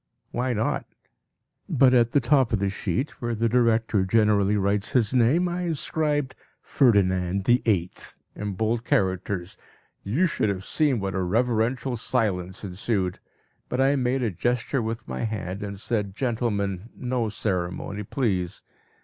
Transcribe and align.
Why 0.31 0.53
not? 0.53 0.87
But 1.69 1.93
at 1.93 2.11
the 2.11 2.19
top 2.19 2.51
of 2.51 2.57
the 2.57 2.71
sheet, 2.71 3.21
where 3.21 3.35
the 3.35 3.47
director 3.47 4.03
generally 4.03 4.57
writes 4.57 4.93
his 4.93 5.13
name, 5.13 5.47
I 5.47 5.61
inscribed 5.61 6.33
"Ferdinand¬ÝVIII." 6.65 8.15
in 8.35 8.53
bold 8.53 8.83
characters. 8.83 9.57
You 10.03 10.25
should 10.25 10.49
have 10.49 10.65
seen 10.65 10.99
what 10.99 11.13
a 11.13 11.21
reverential 11.21 11.95
silence 11.97 12.63
ensued. 12.63 13.19
But 13.69 13.79
I 13.79 13.95
made 13.95 14.23
a 14.23 14.31
gesture 14.31 14.81
with 14.81 15.07
my 15.07 15.21
hand, 15.23 15.61
and 15.61 15.79
said, 15.79 16.15
"Gentlemen, 16.15 16.89
no 16.95 17.29
ceremony 17.29 18.01
please!" 18.01 18.63